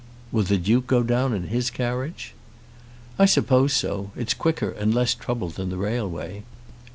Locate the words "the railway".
5.69-6.41